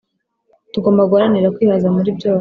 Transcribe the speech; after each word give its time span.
tugomba 0.73 1.07
guharanira 1.11 1.53
kwihaza 1.55 1.87
muri 1.95 2.09
byose 2.17 2.39